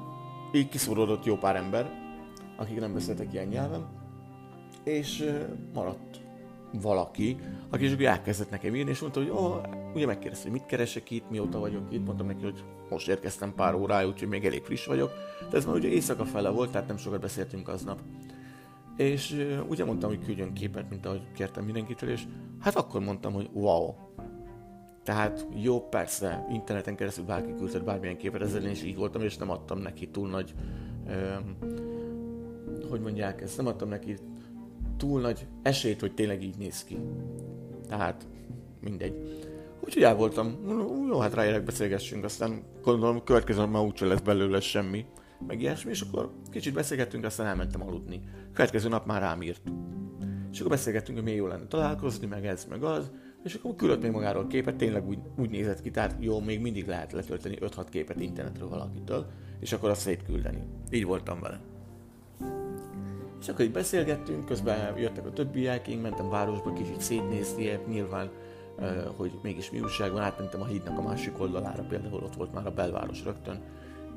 így 0.52 0.68
kiszóródott 0.68 1.24
jó 1.24 1.36
pár 1.36 1.56
ember, 1.56 1.90
akik 2.56 2.80
nem 2.80 2.92
beszéltek 2.92 3.32
ilyen 3.32 3.46
nyelven, 3.46 3.88
és 4.84 5.34
maradt 5.74 6.09
valaki, 6.72 7.36
aki 7.70 7.84
is 7.84 7.92
elkezdett 7.92 8.50
nekem 8.50 8.74
írni, 8.74 8.90
és 8.90 9.00
mondta, 9.00 9.20
hogy 9.20 9.30
oh, 9.30 9.60
ugye 9.94 10.06
megkérdezte, 10.06 10.50
hogy 10.50 10.58
mit 10.58 10.66
keresek 10.66 11.10
itt, 11.10 11.30
mióta 11.30 11.58
vagyok 11.58 11.82
itt, 11.90 12.04
mondtam 12.04 12.26
neki, 12.26 12.42
hogy 12.42 12.64
most 12.90 13.08
érkeztem 13.08 13.54
pár 13.54 13.74
órája, 13.74 14.08
úgyhogy 14.08 14.28
még 14.28 14.44
elég 14.44 14.62
friss 14.62 14.86
vagyok, 14.86 15.12
de 15.50 15.56
ez 15.56 15.64
már 15.64 15.74
ugye 15.74 15.88
éjszaka 15.88 16.24
fele 16.24 16.48
volt, 16.48 16.70
tehát 16.70 16.86
nem 16.86 16.96
sokat 16.96 17.20
beszéltünk 17.20 17.68
aznap. 17.68 18.00
És 18.96 19.30
uh, 19.30 19.68
ugye 19.68 19.84
mondtam, 19.84 20.08
hogy 20.08 20.24
küldjön 20.24 20.52
képet, 20.52 20.90
mint 20.90 21.06
ahogy 21.06 21.22
kértem 21.34 21.64
mindenkitől, 21.64 22.10
és 22.10 22.22
hát 22.60 22.74
akkor 22.74 23.00
mondtam, 23.00 23.32
hogy 23.32 23.48
wow. 23.52 23.94
Tehát 25.02 25.46
jó, 25.54 25.88
persze, 25.88 26.46
interneten 26.50 26.96
keresztül 26.96 27.24
bárki 27.24 27.54
küldött 27.54 27.84
bármilyen 27.84 28.16
képet, 28.16 28.42
ezzel 28.42 28.62
én 28.62 28.70
is 28.70 28.82
így 28.82 28.96
voltam, 28.96 29.22
és 29.22 29.36
nem 29.36 29.50
adtam 29.50 29.78
neki 29.78 30.08
túl 30.08 30.28
nagy 30.28 30.54
um, 31.06 31.56
hogy 32.90 33.00
mondják 33.00 33.40
ezt, 33.40 33.56
nem 33.56 33.66
adtam 33.66 33.88
neki 33.88 34.16
túl 35.00 35.20
nagy 35.20 35.46
esélyt, 35.62 36.00
hogy 36.00 36.14
tényleg 36.14 36.42
így 36.42 36.56
néz 36.58 36.84
ki. 36.84 36.98
Tehát 37.88 38.26
mindegy. 38.80 39.14
Úgyhogy 39.80 40.02
el 40.02 40.14
voltam, 40.14 40.58
jó, 41.08 41.18
hát 41.18 41.34
ráérek, 41.34 41.64
beszélgessünk, 41.64 42.24
aztán 42.24 42.62
gondolom, 42.82 43.24
következő 43.24 43.64
már 43.64 43.82
úgyse 43.82 44.06
lesz 44.06 44.20
belőle 44.20 44.60
semmi, 44.60 45.04
meg 45.46 45.60
ilyesmi, 45.60 45.90
és 45.90 46.00
akkor 46.00 46.32
kicsit 46.50 46.74
beszélgettünk, 46.74 47.24
aztán 47.24 47.46
elmentem 47.46 47.82
aludni. 47.82 48.20
Következő 48.52 48.88
nap 48.88 49.06
már 49.06 49.20
rám 49.20 49.42
írt. 49.42 49.62
És 50.52 50.58
akkor 50.58 50.70
beszélgettünk, 50.70 51.16
hogy 51.16 51.26
milyen 51.26 51.40
jó 51.40 51.46
lenne 51.46 51.66
találkozni, 51.66 52.26
meg 52.26 52.46
ez, 52.46 52.64
meg 52.64 52.82
az, 52.82 53.10
és 53.44 53.54
akkor 53.54 53.74
küldött 53.74 54.02
még 54.02 54.10
magáról 54.10 54.46
képet, 54.46 54.76
tényleg 54.76 55.08
úgy, 55.08 55.18
úgy 55.38 55.50
nézett 55.50 55.80
ki, 55.80 55.90
tehát 55.90 56.16
jó, 56.18 56.40
még 56.40 56.60
mindig 56.60 56.86
lehet 56.86 57.12
letölteni 57.12 57.58
5-6 57.60 57.86
képet 57.90 58.20
internetről 58.20 58.68
valakitől, 58.68 59.26
és 59.60 59.72
akkor 59.72 59.90
azt 59.90 60.00
szétküldeni. 60.00 60.62
Így 60.90 61.04
voltam 61.04 61.40
vele. 61.40 61.60
És 63.40 63.48
akkor 63.48 63.64
így 63.64 63.72
beszélgettünk, 63.72 64.46
közben 64.46 64.98
jöttek 64.98 65.26
a 65.26 65.32
többiek, 65.32 65.88
én 65.88 65.98
mentem 65.98 66.28
városba 66.28 66.72
kicsit 66.72 67.00
szétnézni, 67.00 67.78
nyilván, 67.88 68.30
hogy 69.16 69.32
mégis 69.42 69.70
mi 69.70 69.80
újság 69.80 70.12
van, 70.12 70.22
átmentem 70.22 70.60
a 70.60 70.66
hídnak 70.66 70.98
a 70.98 71.02
másik 71.02 71.40
oldalára, 71.40 71.82
például 71.82 72.22
ott 72.22 72.34
volt 72.34 72.54
már 72.54 72.66
a 72.66 72.70
belváros 72.70 73.24
rögtön, 73.24 73.60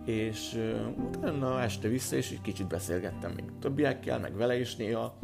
és 0.05 0.71
utána 1.07 1.61
este 1.61 1.87
vissza, 1.87 2.15
és 2.15 2.31
egy 2.31 2.41
kicsit 2.41 2.67
beszélgettem 2.67 3.31
még 3.31 3.45
többiekkel, 3.59 4.19
meg 4.19 4.35
vele 4.35 4.59
is 4.59 4.75
néha, 4.75 5.15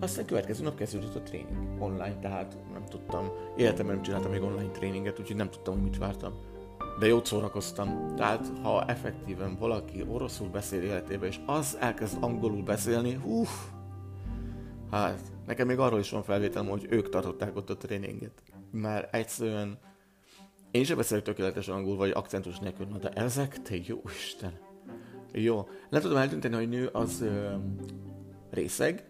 aztán 0.00 0.24
következő 0.24 0.64
nap 0.64 0.76
kezdődött 0.76 1.14
a 1.14 1.22
tréning 1.22 1.82
online, 1.82 2.18
tehát 2.20 2.56
nem 2.72 2.84
tudtam, 2.84 3.30
életemben 3.56 3.94
nem 3.94 4.04
csináltam 4.04 4.30
még 4.30 4.42
online 4.42 4.70
tréninget, 4.70 5.18
úgyhogy 5.18 5.36
nem 5.36 5.50
tudtam, 5.50 5.74
hogy 5.74 5.82
mit 5.82 5.98
vártam. 5.98 6.32
De 6.98 7.06
jót 7.06 7.26
szórakoztam. 7.26 8.14
Tehát, 8.16 8.52
ha 8.62 8.84
effektíven 8.84 9.56
valaki 9.58 10.04
oroszul 10.08 10.48
beszél 10.48 10.82
életében, 10.82 11.28
és 11.28 11.40
az 11.46 11.76
elkezd 11.80 12.16
angolul 12.20 12.62
beszélni, 12.62 13.14
hú, 13.14 13.44
hát 14.90 15.20
nekem 15.46 15.66
még 15.66 15.78
arról 15.78 15.98
is 15.98 16.10
van 16.10 16.22
felvételem, 16.22 16.68
hogy 16.68 16.86
ők 16.90 17.08
tartották 17.08 17.56
ott 17.56 17.70
a 17.70 17.76
tréninget. 17.76 18.42
Mert 18.70 19.14
egyszerűen 19.14 19.78
én 20.70 20.84
sem 20.84 20.96
beszélek 20.96 21.24
tökéletes 21.24 21.68
angol, 21.68 21.96
vagy 21.96 22.10
akcentus 22.10 22.58
nélkül, 22.58 22.86
de 22.86 23.08
ezek, 23.08 23.62
te 23.62 23.74
jó 23.86 24.02
Isten. 24.04 24.52
Jó, 25.32 25.68
nem 25.90 26.00
tudom 26.00 26.16
eldönteni, 26.16 26.54
hogy 26.54 26.68
nő 26.68 26.86
az 26.86 27.20
ö, 27.20 27.54
részeg, 28.50 29.08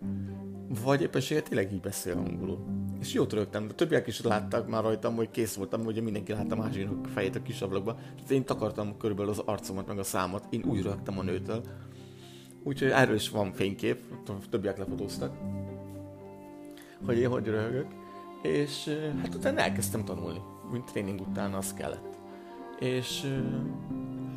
vagy 0.84 1.02
éppenséggel 1.02 1.42
tényleg 1.42 1.72
így 1.72 1.80
beszél 1.80 2.16
angolul. 2.16 2.64
És 3.00 3.12
jót 3.12 3.32
rögtem, 3.32 3.66
de 3.66 3.74
többiek 3.74 4.06
is 4.06 4.22
láttak 4.22 4.68
már 4.68 4.82
rajtam, 4.82 5.14
hogy 5.14 5.30
kész 5.30 5.54
voltam, 5.54 5.84
hogy 5.84 6.02
mindenki 6.02 6.32
látta 6.32 6.54
a 6.54 6.58
másiknak 6.58 7.06
fejét 7.06 7.36
a 7.36 7.42
kis 7.42 7.60
ablakba. 7.60 7.98
És 8.24 8.30
én 8.30 8.44
takartam 8.44 8.96
körülbelül 8.96 9.30
az 9.30 9.38
arcomat, 9.38 9.86
meg 9.86 9.98
a 9.98 10.02
számot, 10.02 10.44
én 10.50 10.64
úgy 10.64 10.82
rögtem 10.82 11.18
a 11.18 11.22
nőtől. 11.22 11.62
Úgyhogy 12.62 12.90
erről 12.90 13.14
is 13.14 13.30
van 13.30 13.52
fénykép, 13.52 14.00
többiek 14.50 14.78
lefotóztak, 14.78 15.36
hogy 17.06 17.18
én 17.18 17.28
hogy 17.28 17.46
röhögök. 17.46 17.86
És 18.42 18.98
hát 19.22 19.34
utána 19.34 19.60
elkezdtem 19.60 20.04
tanulni, 20.04 20.40
mint 20.72 20.84
tréning 20.84 21.20
után 21.20 21.54
az 21.54 21.74
kellett. 21.74 22.18
És 22.80 23.36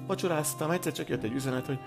vacsoráztam, 0.07 0.71
egyszer 0.71 0.91
csak 0.91 1.09
jött 1.09 1.23
egy 1.23 1.33
üzenet, 1.33 1.65
hogy 1.65 1.79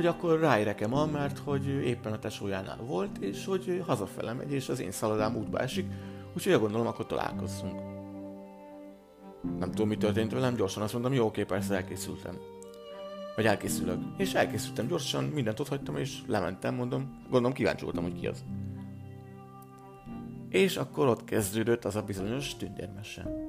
hogy 0.00 0.06
akkor 0.06 0.40
ráérek-e 0.40 0.86
ma, 0.86 1.06
mert 1.06 1.38
hogy 1.38 1.66
éppen 1.66 2.12
a 2.12 2.18
tesójánál 2.18 2.78
volt, 2.86 3.18
és 3.18 3.44
hogy 3.44 3.82
hazafele 3.86 4.32
megy, 4.32 4.52
és 4.52 4.68
az 4.68 4.80
én 4.80 4.90
szaladám 4.90 5.36
útba 5.36 5.58
esik, 5.58 5.86
úgyhogy 6.36 6.58
gondolom, 6.58 6.86
akkor 6.86 7.06
találkozzunk. 7.06 7.80
Nem 9.58 9.70
tudom, 9.70 9.88
mi 9.88 9.96
történt 9.96 10.32
velem, 10.32 10.54
gyorsan 10.54 10.82
azt 10.82 10.92
mondtam, 10.92 11.14
jó, 11.14 11.26
oké, 11.26 11.44
persze 11.44 11.74
elkészültem. 11.74 12.38
Vagy 13.36 13.46
elkészülök. 13.46 13.98
És 14.16 14.34
elkészültem 14.34 14.86
gyorsan, 14.86 15.24
mindent 15.24 15.60
ott 15.60 15.68
hagytam, 15.68 15.96
és 15.96 16.18
lementem, 16.26 16.74
mondom, 16.74 17.22
gondolom 17.22 17.52
kíváncsi 17.52 17.84
voltam, 17.84 18.02
hogy 18.02 18.20
ki 18.20 18.26
az. 18.26 18.44
És 20.48 20.76
akkor 20.76 21.08
ott 21.08 21.24
kezdődött 21.24 21.84
az 21.84 21.96
a 21.96 22.02
bizonyos 22.02 22.56
tündérmese. 22.56 23.48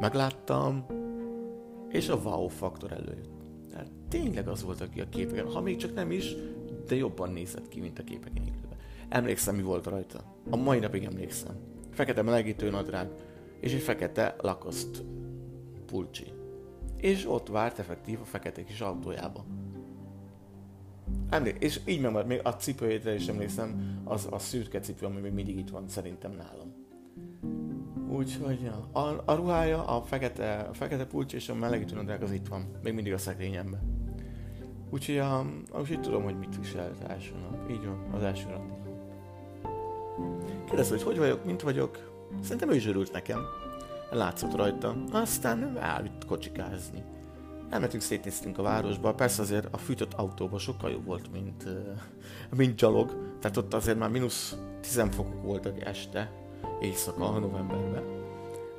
Megláttam, 0.00 0.86
és 1.88 2.08
a 2.08 2.16
wow 2.16 2.48
faktor 2.48 2.92
előjött. 2.92 3.30
Tehát 3.70 3.90
tényleg 4.08 4.48
az 4.48 4.62
volt, 4.62 4.80
aki 4.80 5.00
a 5.00 5.08
képeken, 5.08 5.52
ha 5.52 5.60
még 5.60 5.76
csak 5.76 5.94
nem 5.94 6.10
is, 6.10 6.34
de 6.86 6.94
jobban 6.94 7.30
nézett 7.30 7.68
ki, 7.68 7.80
mint 7.80 7.98
a 7.98 8.04
képeken. 8.04 8.61
Emlékszem, 9.12 9.54
mi 9.54 9.62
volt 9.62 9.86
rajta. 9.86 10.24
A 10.50 10.56
mai 10.56 10.78
napig 10.78 11.04
emlékszem. 11.04 11.56
Fekete 11.90 12.22
melegítő 12.22 12.70
nadrág, 12.70 13.08
és 13.60 13.74
egy 13.74 13.80
fekete 13.80 14.36
lakoszt 14.40 15.04
pulcsi. 15.86 16.32
És 16.96 17.28
ott 17.28 17.48
várt 17.48 17.78
effektív 17.78 18.20
a 18.20 18.24
fekete 18.24 18.64
kis 18.64 18.80
autójába. 18.80 19.44
Emlék, 21.30 21.56
és 21.58 21.80
így 21.84 22.00
megmaradt, 22.00 22.28
még 22.28 22.40
a 22.42 22.56
cipőjétre 22.56 23.14
is 23.14 23.28
emlékszem, 23.28 24.00
az 24.04 24.28
a 24.30 24.38
szürke 24.38 24.80
cipő, 24.80 25.06
ami 25.06 25.20
még 25.20 25.32
mindig 25.32 25.58
itt 25.58 25.70
van 25.70 25.88
szerintem 25.88 26.30
nálam. 26.30 26.74
Úgyhogy 28.08 28.70
a, 28.92 28.98
a 29.24 29.34
ruhája, 29.34 29.86
a 29.86 30.02
fekete, 30.02 30.58
a 30.58 30.74
fekete 30.74 31.06
pulcs 31.06 31.34
és 31.34 31.48
a 31.48 31.54
melegítő 31.54 31.94
nadrág 31.94 32.22
az 32.22 32.32
itt 32.32 32.48
van. 32.48 32.66
Még 32.82 32.94
mindig 32.94 33.12
a 33.12 33.18
szekrényemben. 33.18 33.80
Úgyhogy, 34.90 35.18
a, 35.18 35.46
úgyhogy 35.78 36.00
tudom, 36.00 36.22
hogy 36.22 36.38
mit 36.38 36.58
viselt 36.58 37.02
első 37.02 37.32
nap. 37.32 37.70
Így 37.70 37.84
van, 37.84 38.08
az 38.12 38.22
első 38.22 38.48
nap. 38.48 38.81
Kérdezte, 40.64 40.94
hogy 40.94 41.02
hogy 41.02 41.18
vagyok, 41.18 41.44
mint 41.44 41.62
vagyok. 41.62 41.98
Szerintem 42.42 42.70
ő 42.70 42.74
is 42.74 42.86
örült 42.86 43.12
nekem. 43.12 43.40
Látszott 44.10 44.56
rajta. 44.56 44.96
Aztán 45.12 45.78
elvitt 45.78 46.24
kocsikázni. 46.26 47.02
Elmentünk, 47.70 48.02
szétnéztünk 48.02 48.58
a 48.58 48.62
városba. 48.62 49.14
Persze 49.14 49.42
azért 49.42 49.74
a 49.74 49.76
fűtött 49.76 50.12
autóban 50.12 50.58
sokkal 50.58 50.90
jobb 50.90 51.04
volt, 51.04 51.32
mint, 51.32 51.64
mint 52.56 52.76
gyalog. 52.76 53.36
Tehát 53.40 53.56
ott 53.56 53.74
azért 53.74 53.98
már 53.98 54.10
mínusz 54.10 54.56
10 54.80 55.02
fokok 55.10 55.42
voltak 55.42 55.84
este 55.84 56.32
éjszaka, 56.80 57.38
novemberben. 57.38 58.02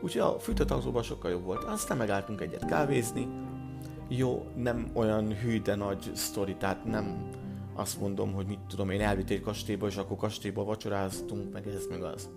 Úgyhogy 0.02 0.22
a 0.22 0.40
fűtött 0.40 0.72
autóban 0.72 1.04
sokkal 1.04 1.32
jobb 1.32 1.44
volt. 1.44 1.63
Aztán 1.63 1.98
megálltunk 1.98 2.42
egyet 2.42 2.66
kávézni. 2.66 3.28
Jó, 4.08 4.46
nem 4.56 4.92
olyan 4.94 5.34
hű, 5.34 5.62
de 5.62 5.75
nagy 5.75 6.12
sztori, 6.13 6.56
tehát 6.56 6.86
nem 6.86 7.30
azt 7.74 8.00
mondom, 8.00 8.34
hogy 8.34 8.46
mit 8.46 8.60
tudom 8.60 8.89
én, 8.89 9.01
elvitt 9.01 9.30
egy 9.30 9.42
kastélyba, 9.42 9.88
és 9.88 9.96
akkor 9.96 10.18
kastélyba 10.18 10.63
vacsoráztunk, 10.63 11.53
meg 11.53 11.68
ez, 11.68 11.86
meg 11.89 12.03
az. 12.03 12.30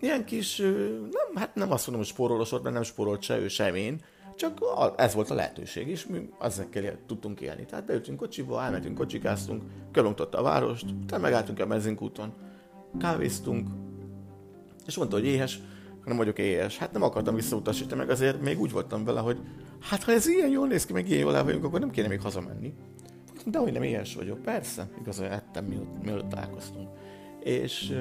Ilyen 0.00 0.24
kis, 0.24 0.56
nem, 1.10 1.34
hát 1.34 1.54
nem 1.54 1.72
azt 1.72 1.86
mondom, 1.86 2.04
hogy 2.04 2.14
spórolosod, 2.14 2.62
mert 2.62 2.74
nem 2.74 2.82
spórolt 2.82 3.22
se 3.22 3.38
ő, 3.38 3.48
sem 3.48 3.74
én, 3.74 4.00
csak 4.36 4.58
ez 4.96 5.14
volt 5.14 5.30
a 5.30 5.34
lehetőség, 5.34 5.88
és 5.88 6.06
mi 6.06 6.28
ezekkel 6.40 6.98
tudtunk 7.06 7.40
élni. 7.40 7.64
Tehát 7.64 7.84
beültünk 7.84 8.18
kocsiba, 8.18 8.62
elmentünk, 8.62 8.98
kocsikáztunk, 8.98 9.62
körülmutatta 9.92 10.38
a 10.38 10.42
várost, 10.42 10.86
utána 11.02 11.22
megálltunk 11.22 11.60
a 11.60 11.66
benzinkúton, 11.66 12.32
kávéztunk, 12.98 13.68
és 14.86 14.96
mondta, 14.96 15.16
hogy 15.16 15.26
éhes, 15.26 15.60
nem 16.04 16.16
vagyok 16.16 16.38
éhes. 16.38 16.78
Hát 16.78 16.92
nem 16.92 17.02
akartam 17.02 17.34
visszautasítani, 17.34 18.00
meg 18.00 18.10
azért 18.10 18.40
még 18.40 18.60
úgy 18.60 18.70
voltam 18.70 19.04
vele, 19.04 19.20
hogy 19.20 19.38
hát 19.80 20.02
ha 20.02 20.12
ez 20.12 20.26
ilyen 20.26 20.48
jól 20.48 20.66
néz 20.66 20.86
ki, 20.86 20.92
meg 20.92 21.08
ilyen 21.08 21.20
jól 21.20 21.36
el 21.36 21.44
vagyunk, 21.44 21.64
akkor 21.64 21.80
nem 21.80 21.90
kéne 21.90 22.08
még 22.08 22.20
hazamenni. 22.20 22.74
De 23.46 23.58
hogy 23.58 23.72
nem 23.72 23.82
éhes 23.82 24.14
vagyok, 24.14 24.42
persze, 24.42 24.88
igazán 25.00 25.30
ettem, 25.30 25.64
mielőtt, 25.64 26.02
mielőtt 26.02 26.28
találkoztunk. 26.28 26.88
És, 27.40 27.96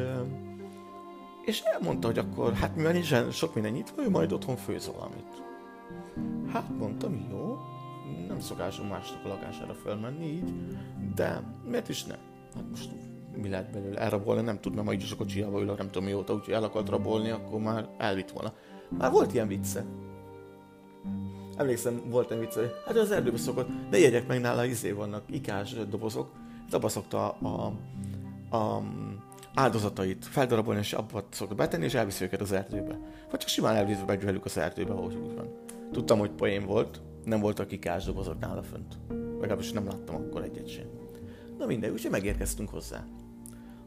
és 1.45 1.61
elmondta, 1.61 2.07
hogy 2.07 2.17
akkor, 2.17 2.53
hát 2.53 2.75
mivel 2.75 2.91
nincsen 2.91 3.31
sok 3.31 3.53
minden 3.53 3.71
nyitva, 3.71 4.03
ő 4.03 4.09
majd 4.09 4.31
otthon 4.31 4.55
főz 4.55 4.91
valamit. 4.95 5.43
Hát 6.53 6.77
mondtam, 6.77 7.27
jó, 7.31 7.57
nem 8.27 8.39
szokásom 8.39 8.87
másnak 8.87 9.25
a 9.25 9.27
lakására 9.27 9.73
felmenni 9.73 10.25
így, 10.25 10.53
de 11.15 11.41
miért 11.69 11.89
is 11.89 12.03
ne? 12.03 12.15
Hát 12.55 12.69
most 12.69 12.89
mi 13.41 13.49
lehet 13.49 13.71
belőle 13.71 13.99
elrabolni, 13.99 14.41
nem 14.41 14.59
tudnám, 14.59 14.85
ha 14.85 14.93
így 14.93 15.01
is 15.01 15.11
a 15.11 15.15
kocsijába 15.15 15.61
ülök, 15.61 15.77
nem 15.77 15.89
tudom 15.89 16.07
mióta, 16.07 16.33
úgyhogy 16.33 16.53
el 16.53 16.63
akart 16.63 16.89
rabolni, 16.89 17.29
akkor 17.29 17.59
már 17.59 17.89
elvitt 17.97 18.31
volna. 18.31 18.53
Már 18.89 19.11
volt 19.11 19.33
ilyen 19.33 19.47
vicce. 19.47 19.85
Emlékszem, 21.57 22.01
volt 22.09 22.31
egy 22.31 22.39
vicce, 22.39 22.81
hát 22.85 22.97
az 22.97 23.11
erdőbe 23.11 23.37
szokott, 23.37 23.67
de 23.89 23.97
jegyek 23.97 24.27
meg 24.27 24.41
nála, 24.41 24.65
izé 24.65 24.91
vannak, 24.91 25.23
ikás 25.29 25.73
dobozok, 25.89 26.31
abba 26.71 26.89
szokta 26.89 27.29
a, 27.29 27.73
a, 28.55 28.83
áldozatait 29.53 30.25
feldarabolni, 30.25 30.79
és 30.79 30.93
abba 30.93 31.27
szokott 31.29 31.57
betenni, 31.57 31.85
és 31.85 31.93
elviszi 31.93 32.23
őket 32.23 32.41
az 32.41 32.51
erdőbe. 32.51 32.99
Vagy 33.29 33.39
csak 33.39 33.49
simán 33.49 33.75
elviszi 33.75 34.03
meg 34.07 34.21
velük 34.21 34.45
az 34.45 34.57
erdőbe, 34.57 34.91
ahogy 34.91 35.15
úgy 35.15 35.35
van. 35.35 35.47
Tudtam, 35.91 36.19
hogy 36.19 36.31
poén 36.31 36.65
volt, 36.65 37.01
nem 37.23 37.39
voltak 37.39 37.71
ikás 37.71 38.03
dobozok 38.05 38.39
nála 38.39 38.63
fönt. 38.63 38.97
Legalábbis 39.39 39.71
nem 39.71 39.87
láttam 39.87 40.15
akkor 40.15 40.43
egyet 40.43 40.69
sem. 40.69 40.85
Na 41.57 41.65
mindegy, 41.65 41.91
úgyhogy 41.91 42.11
megérkeztünk 42.11 42.69
hozzá. 42.69 43.05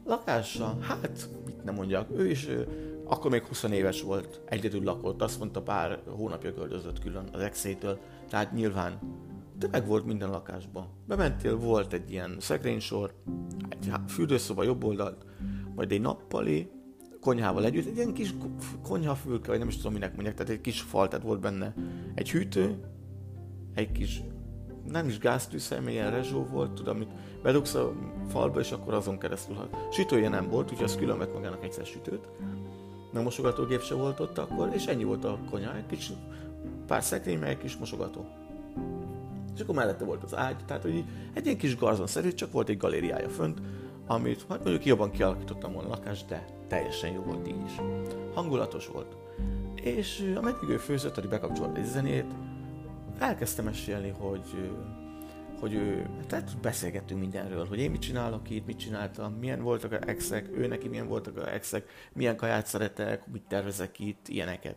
Lakása, 0.05 0.79
hát, 0.81 1.29
mit 1.47 1.65
nem 1.65 1.75
mondjak, 1.75 2.09
ő 2.17 2.31
is 2.31 2.49
ő, 2.49 2.69
akkor 3.11 3.31
még 3.31 3.45
20 3.45 3.63
éves 3.63 4.03
volt, 4.03 4.41
egyedül 4.45 4.83
lakott, 4.83 5.23
azt 5.23 5.39
mondta 5.39 5.63
pár 5.63 6.03
hónapja 6.07 6.55
költözött 6.55 6.99
külön 6.99 7.29
az 7.33 7.41
exétől, 7.41 7.99
tehát 8.29 8.53
nyilván 8.53 8.99
de 9.59 9.69
meg 9.71 9.87
volt 9.87 10.07
minden 10.07 10.31
lakásban. 10.31 10.87
Bementél, 11.07 11.57
volt 11.57 11.93
egy 11.93 12.11
ilyen 12.11 12.37
szekrénysor, 12.39 13.15
egy 13.69 13.93
fürdőszoba 14.09 14.63
jobb 14.63 14.85
oldalt, 14.85 15.25
majd 15.75 15.93
egy 15.93 16.01
nappali, 16.01 16.71
konyhával 17.21 17.65
együtt, 17.65 17.87
egy 17.87 17.97
ilyen 17.97 18.15
kis 18.15 18.35
konyhafülke, 18.83 19.49
vagy 19.49 19.59
nem 19.59 19.69
is 19.69 19.77
tudom 19.77 19.93
minek 19.93 20.15
mondják, 20.15 20.35
tehát 20.35 20.53
egy 20.53 20.61
kis 20.61 20.81
fal, 20.81 21.09
tehát 21.09 21.25
volt 21.25 21.41
benne 21.41 21.75
egy 22.15 22.31
hűtő, 22.31 22.81
egy 23.75 23.93
kis 23.93 24.23
nem 24.85 25.09
is 25.09 25.19
gáztűzhely, 25.19 25.81
ilyen 25.89 26.11
rezsó 26.11 26.45
volt, 26.45 26.73
tudom, 26.73 26.97
amit 26.97 27.11
bedugsz 27.43 27.75
a 27.75 27.93
falba, 28.29 28.61
és 28.61 28.73
akkor 28.73 28.95
azon 28.95 29.19
keresztül 29.19 29.55
hat. 29.55 29.77
Sütője 29.91 30.29
nem 30.29 30.49
volt, 30.49 30.71
úgyhogy 30.71 30.85
az 30.85 30.97
külön 30.97 31.19
vett 31.19 31.35
magának 31.35 31.65
egyszer 31.65 31.87
sütőt. 31.87 32.29
Nem 33.13 33.23
mosogatógép 33.23 33.83
se 33.83 33.95
volt 33.95 34.21
ott 34.21 34.39
akkor, 34.39 34.71
és 34.75 34.87
ennyi 34.87 35.05
volt 35.05 35.25
a 35.25 35.39
konyha, 35.51 35.77
egy 35.77 35.87
kis 35.87 36.13
pár 36.87 37.03
szekrény, 37.03 37.39
meg 37.39 37.49
egy 37.49 37.59
kis 37.59 37.77
mosogató. 37.77 38.27
És 39.55 39.61
akkor 39.61 39.75
mellette 39.75 40.05
volt 40.05 40.23
az 40.23 40.37
ágy, 40.37 40.57
tehát 40.67 40.83
hogy 40.83 41.05
egy 41.35 41.45
ilyen 41.45 41.59
kis 41.59 41.77
szerint 42.05 42.35
csak 42.35 42.53
volt 42.53 42.69
egy 42.69 42.77
galériája 42.77 43.29
fönt, 43.29 43.61
amit 44.07 44.45
hát 44.49 44.63
mondjuk 44.63 44.85
jobban 44.85 45.11
kialakítottam 45.11 45.73
volna 45.73 45.89
a 45.89 45.91
lakást, 45.91 46.27
de 46.27 46.45
teljesen 46.69 47.13
jó 47.13 47.23
volt 47.23 47.49
így 47.49 47.65
is. 47.67 47.73
Hangulatos 48.35 48.87
volt. 48.87 49.17
És 49.75 50.33
ameddig 50.37 50.69
ő 50.69 50.77
főzött, 50.77 51.17
addig 51.17 51.31
bekapcsolt 51.31 51.77
egy 51.77 51.85
zenét, 51.85 52.27
elkezdtem 53.19 53.65
mesélni, 53.65 54.15
hogy 54.19 54.73
hogy 55.61 55.75
ő, 55.75 56.09
tehát 56.27 56.57
beszélgettünk 56.61 57.21
mindenről, 57.21 57.67
hogy 57.67 57.79
én 57.79 57.91
mit 57.91 58.01
csinálok 58.01 58.51
itt, 58.51 58.67
mit 58.67 58.79
csináltam, 58.79 59.33
milyen 59.33 59.63
voltak 59.63 59.93
a 59.93 60.09
exek, 60.09 60.49
ő 60.57 60.67
neki 60.67 60.89
milyen 60.89 61.09
voltak 61.09 61.37
a 61.37 61.53
exek, 61.53 61.89
milyen 62.13 62.37
kaját 62.37 62.67
szeretek, 62.67 63.27
mit 63.27 63.43
tervezek 63.49 63.99
itt, 63.99 64.29
ilyeneket. 64.29 64.77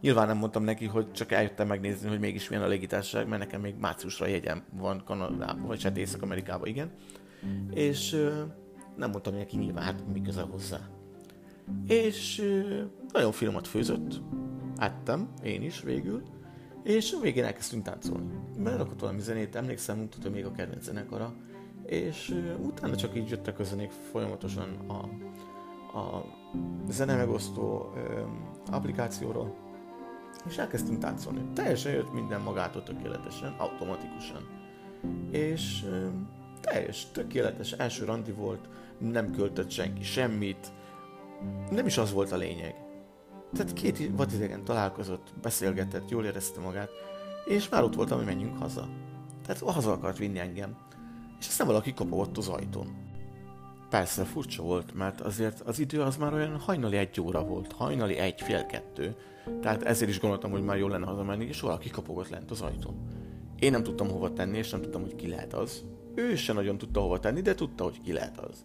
Nyilván 0.00 0.26
nem 0.26 0.36
mondtam 0.36 0.62
neki, 0.62 0.86
hogy 0.86 1.12
csak 1.12 1.32
eljöttem 1.32 1.66
megnézni, 1.66 2.08
hogy 2.08 2.18
mégis 2.18 2.48
milyen 2.48 2.64
a 2.64 2.68
légitársaság, 2.68 3.28
mert 3.28 3.42
nekem 3.42 3.60
még 3.60 3.74
márciusra 3.80 4.26
jegyem 4.26 4.62
van 4.72 5.02
Kanadában, 5.04 5.66
vagy 5.66 5.82
hát 5.82 5.96
Észak-Amerikában, 5.96 6.68
igen. 6.68 6.90
És 7.74 8.10
nem 8.96 9.10
mondtam 9.10 9.34
neki 9.34 9.56
nyilván, 9.56 9.84
hát 9.84 10.02
mi 10.12 10.22
közel 10.22 10.44
hozzá. 10.44 10.78
És 11.86 12.42
nagyon 13.12 13.32
finomat 13.32 13.66
főzött, 13.66 14.20
ettem, 14.76 15.28
én 15.42 15.62
is 15.62 15.80
végül, 15.80 16.22
és 16.88 17.12
a 17.12 17.20
végén 17.20 17.44
elkezdtünk 17.44 17.82
táncolni. 17.82 18.26
Berakott 18.58 19.00
valami 19.00 19.20
zenét, 19.20 19.56
emlékszem, 19.56 19.98
mutatta 19.98 20.30
még 20.30 20.44
a 20.44 20.52
kedvenc 20.52 20.84
zenekara, 20.84 21.32
és 21.86 22.34
utána 22.60 22.96
csak 22.96 23.16
így 23.16 23.30
jöttek 23.30 23.58
a 23.58 23.64
zenék 23.64 23.90
folyamatosan 24.10 24.76
a, 24.86 24.92
a 25.98 26.24
zene 26.88 27.16
megosztó 27.16 27.92
applikációról, 28.70 29.54
és 30.48 30.56
elkezdtünk 30.56 30.98
táncolni. 30.98 31.40
Teljesen 31.54 31.92
jött 31.92 32.12
minden 32.12 32.40
magától 32.40 32.82
tökéletesen, 32.82 33.54
automatikusan. 33.58 34.48
És 35.30 35.82
uh, 35.84 36.06
teljes, 36.60 37.06
tökéletes 37.12 37.72
első 37.72 38.04
randi 38.04 38.32
volt, 38.32 38.68
nem 38.98 39.30
költött 39.30 39.70
senki 39.70 40.02
semmit, 40.02 40.72
nem 41.70 41.86
is 41.86 41.98
az 41.98 42.12
volt 42.12 42.32
a 42.32 42.36
lényeg. 42.36 42.87
Tehát 43.52 43.72
két 43.72 44.10
vadidegen 44.16 44.64
találkozott, 44.64 45.32
beszélgetett, 45.42 46.10
jól 46.10 46.24
érezte 46.24 46.60
magát, 46.60 46.90
és 47.44 47.68
már 47.68 47.82
ott 47.82 47.94
voltam, 47.94 48.16
hogy 48.16 48.26
menjünk 48.26 48.58
haza. 48.58 48.88
Tehát 49.46 49.62
haza 49.62 49.92
akart 49.92 50.18
vinni 50.18 50.38
engem. 50.38 50.76
És 51.38 51.46
aztán 51.46 51.66
valaki 51.66 51.92
kopogott 51.92 52.36
az 52.36 52.48
ajtón. 52.48 53.06
Persze 53.90 54.24
furcsa 54.24 54.62
volt, 54.62 54.94
mert 54.94 55.20
azért 55.20 55.60
az 55.60 55.78
idő 55.78 56.00
az 56.00 56.16
már 56.16 56.32
olyan 56.32 56.58
hajnali 56.58 56.96
egy 56.96 57.20
óra 57.20 57.44
volt, 57.44 57.72
hajnali 57.72 58.16
egy, 58.16 58.40
fél 58.40 58.66
kettő, 58.66 59.16
tehát 59.60 59.82
ezért 59.82 60.10
is 60.10 60.20
gondoltam, 60.20 60.50
hogy 60.50 60.62
már 60.62 60.76
jól 60.78 60.90
lenne 60.90 61.06
hazamenni, 61.06 61.44
és 61.44 61.60
valaki 61.60 61.90
kopogott 61.90 62.28
lent 62.28 62.50
az 62.50 62.60
ajtón. 62.60 62.94
Én 63.58 63.70
nem 63.70 63.82
tudtam 63.82 64.08
hova 64.08 64.32
tenni, 64.32 64.58
és 64.58 64.70
nem 64.70 64.82
tudtam, 64.82 65.02
hogy 65.02 65.14
ki 65.14 65.28
lehet 65.28 65.54
az. 65.54 65.84
Ő 66.14 66.34
sem 66.34 66.54
nagyon 66.54 66.78
tudta 66.78 67.00
hova 67.00 67.18
tenni, 67.18 67.40
de 67.40 67.54
tudta, 67.54 67.84
hogy 67.84 68.00
ki 68.00 68.12
lehet 68.12 68.38
az. 68.38 68.64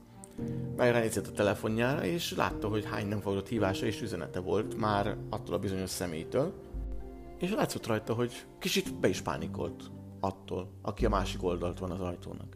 Megránézett 0.75 1.28
a 1.28 1.32
telefonjára, 1.32 2.04
és 2.04 2.36
látta, 2.36 2.68
hogy 2.68 2.86
hány 2.86 3.08
nem 3.08 3.20
fogadott 3.20 3.48
hívása 3.48 3.86
és 3.86 4.02
üzenete 4.02 4.40
volt 4.40 4.78
már 4.78 5.18
attól 5.30 5.56
a 5.56 5.60
bizonyos 5.60 5.90
személytől, 5.90 6.54
és 7.40 7.52
látszott 7.52 7.88
rajta, 7.88 8.13
hogy 8.13 8.46
kicsit 8.60 9.00
be 9.00 9.08
is 9.08 9.22
pánikolt 9.22 9.92
attól, 10.20 10.72
aki 10.82 11.06
a 11.06 11.10
másik 11.10 11.44
oldalt 11.44 11.80
van 11.80 11.92
az 11.92 12.00
ajtónak. 12.00 12.56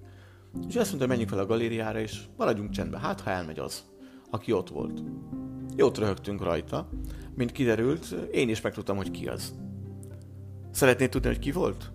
És 0.68 0.76
azt 0.76 0.88
mondta, 0.88 0.98
hogy 0.98 1.08
menjünk 1.08 1.30
fel 1.30 1.40
a 1.40 1.46
galériára, 1.46 2.00
és 2.00 2.24
maradjunk 2.38 2.70
csendben, 2.70 3.00
hát 3.00 3.22
ha 3.22 3.30
elmegy 3.30 3.60
az, 3.60 3.86
aki 4.30 4.52
ott 4.52 4.70
volt. 4.70 5.04
Jót 5.76 5.98
röhögtünk 5.98 6.44
rajta, 6.44 6.90
mint 7.36 7.52
kiderült, 7.52 8.06
én 8.32 8.50
is 8.50 8.62
megtudtam, 8.62 8.98
hogy 8.98 9.12
ki 9.12 9.28
az. 9.28 9.56
Szeretnéd 10.72 11.10
tudni, 11.10 11.28
hogy 11.28 11.40
ki 11.40 11.52
volt? 11.52 11.92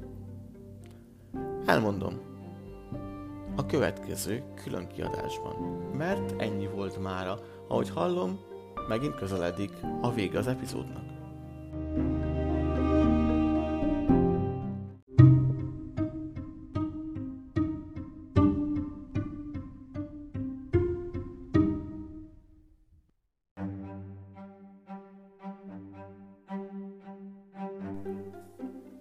Elmondom 1.67 2.32
a 3.57 3.67
következő 3.67 4.43
külön 4.63 4.87
kiadásban. 4.87 5.55
Mert 5.97 6.41
ennyi 6.41 6.67
volt 6.67 7.03
mára, 7.03 7.39
ahogy 7.69 7.91
hallom, 7.91 8.41
megint 8.89 9.15
közeledik 9.15 9.71
a 10.01 10.13
vége 10.13 10.39
az 10.39 10.47
epizódnak. 10.47 11.11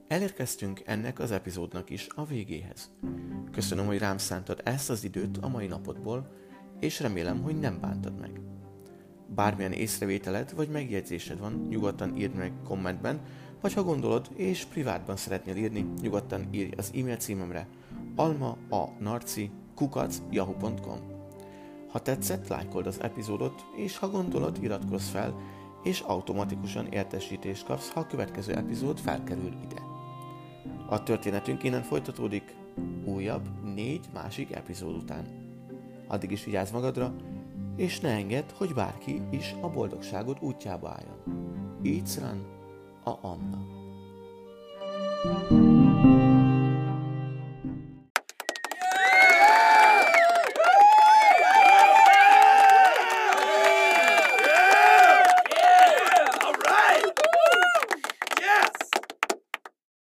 Elérkeztünk 0.08 0.82
ennek 0.86 1.20
az 1.20 1.32
epizódnak 1.32 1.90
is 1.90 2.08
a 2.16 2.26
végéhez. 2.26 2.92
Köszönöm, 3.52 3.86
hogy 3.86 3.98
rám 3.98 4.18
szántad 4.18 4.62
ezt 4.64 4.90
az 4.90 5.04
időt 5.04 5.38
a 5.38 5.48
mai 5.48 5.68
napodból, 5.68 6.28
és 6.80 7.00
remélem, 7.00 7.42
hogy 7.42 7.60
nem 7.60 7.80
bántad 7.82 8.20
meg. 8.20 8.42
Bármilyen 9.28 9.72
észrevételed 9.72 10.56
vagy 10.56 10.70
megjegyzésed 10.70 11.40
van, 11.40 11.68
nyugodtan 11.70 12.18
írd 12.18 12.36
meg 12.36 12.54
kommentben, 12.64 13.22
vagy 13.62 13.74
ha 13.74 13.84
gondolod 13.84 14.30
és 14.36 14.66
privátban 14.66 15.16
szeretnél 15.16 15.56
írni, 15.56 15.86
nyugodtan 16.02 16.48
írj 16.52 16.74
az 16.78 16.92
e-mail 16.96 17.18
címemre 17.18 17.68
alma 18.16 18.58
a 18.70 18.86
narci 19.00 19.52
yahoo.com. 20.30 21.00
Ha 21.88 22.00
tetszett, 22.00 22.48
lájkold 22.48 22.88
az 22.88 23.02
epizódot, 23.02 23.66
és 23.76 23.98
ha 23.98 24.10
gondolod, 24.10 24.58
iratkozz 24.62 25.10
fel, 25.10 25.36
és 25.84 26.00
automatikusan 26.00 26.86
értesítést 26.86 27.66
kapsz, 27.66 27.90
ha 27.90 28.00
a 28.00 28.08
következő 28.08 28.54
epizód 28.54 29.00
felkerül 29.00 29.54
ide. 29.64 29.82
A 30.90 31.04
történetünk 31.04 31.64
innen 31.64 31.84
folytatódik 31.84 32.56
újabb 33.06 33.48
négy 33.76 34.06
másik 34.14 34.52
epizód 34.52 34.96
után. 34.96 35.26
Addig 36.08 36.32
is 36.32 36.44
vigyázz 36.44 36.72
magadra, 36.72 37.16
és 37.76 38.00
ne 38.00 38.10
engedd, 38.10 38.46
hogy 38.58 38.74
bárki 38.74 39.22
is 39.30 39.56
a 39.62 39.70
boldogságod 39.70 40.38
útjába 40.42 40.90
álljon. 40.90 41.18
Így 41.84 42.08
a 43.04 43.18
Anna. 43.22 43.80
thank 45.24 45.52
you 45.52 45.71